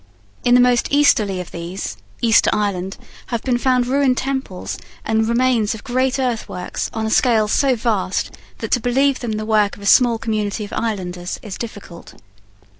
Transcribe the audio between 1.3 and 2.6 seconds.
of these, Easter